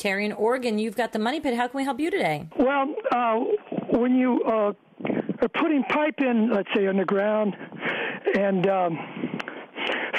[0.00, 1.54] Terry in Oregon, you've got the money pit.
[1.54, 2.48] How can we help you today?
[2.58, 3.34] Well, uh,
[3.90, 4.72] when you uh,
[5.42, 7.54] are putting pipe in, let's say underground,
[8.34, 8.98] and um,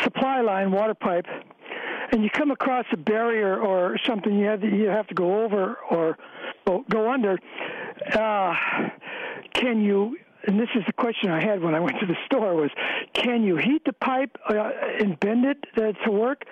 [0.04, 1.26] supply line, water pipe,
[2.12, 5.44] and you come across a barrier or something you have to, you have to go
[5.44, 6.16] over or
[6.92, 7.40] go under,
[8.14, 8.54] uh,
[9.56, 10.16] can you
[10.48, 12.72] and this is the question I had when I went to the store was,
[13.14, 16.46] can you heat the pipe uh, and bend it uh, to work?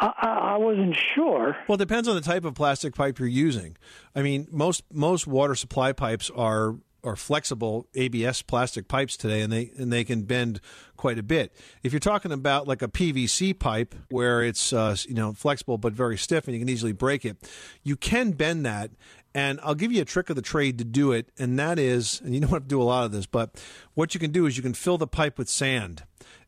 [0.00, 1.56] I, I, wasn't sure.
[1.68, 3.76] Well, it depends on the type of plastic pipe you're using.
[4.14, 9.52] I mean, most most water supply pipes are are flexible ABS plastic pipes today, and
[9.52, 10.60] they and they can bend
[10.96, 11.54] quite a bit.
[11.82, 15.92] If you're talking about like a PVC pipe where it's uh, you know flexible but
[15.92, 17.36] very stiff and you can easily break it,
[17.82, 18.90] you can bend that.
[19.34, 22.22] And I'll give you a trick of the trade to do it, and that is,
[22.24, 24.46] and you don't have to do a lot of this, but what you can do
[24.46, 26.04] is you can fill the pipe with sand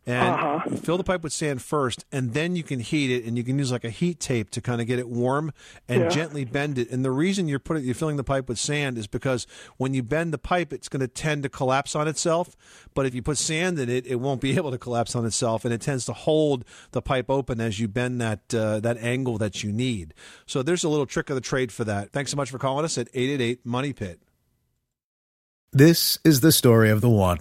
[0.06, 0.76] and uh-huh.
[0.76, 3.58] fill the pipe with sand first, and then you can heat it, and you can
[3.58, 5.52] use like a heat tape to kind of get it warm
[5.86, 6.08] and Yeah.
[6.08, 6.90] gently bend it.
[6.90, 10.02] And the reason you're putting you're filling the pipe with sand is because when you
[10.02, 12.56] bend the pipe, it's going to tend to collapse on itself.
[12.94, 15.66] But if you put sand in it, it won't be able to collapse on itself,
[15.66, 19.36] and it tends to hold the pipe open as you bend that uh, that angle
[19.38, 20.14] that you need.
[20.46, 22.12] So there's a little trick of the trade for that.
[22.12, 24.20] Thanks so much for calling us at eight eight eight Money Pit.
[25.70, 27.40] This is the story of the one.